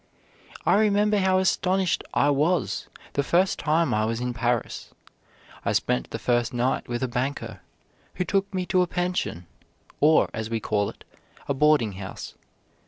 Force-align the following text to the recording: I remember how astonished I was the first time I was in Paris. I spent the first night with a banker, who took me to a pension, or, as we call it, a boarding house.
I 0.65 0.73
remember 0.79 1.19
how 1.19 1.37
astonished 1.37 2.03
I 2.11 2.31
was 2.31 2.87
the 3.13 3.21
first 3.21 3.59
time 3.59 3.93
I 3.93 4.03
was 4.05 4.19
in 4.19 4.33
Paris. 4.33 4.95
I 5.63 5.73
spent 5.73 6.09
the 6.09 6.17
first 6.17 6.55
night 6.55 6.87
with 6.89 7.03
a 7.03 7.07
banker, 7.07 7.59
who 8.15 8.23
took 8.25 8.51
me 8.51 8.65
to 8.65 8.81
a 8.81 8.87
pension, 8.87 9.45
or, 9.99 10.31
as 10.33 10.49
we 10.49 10.59
call 10.59 10.89
it, 10.89 11.03
a 11.47 11.53
boarding 11.53 11.91
house. 11.91 12.33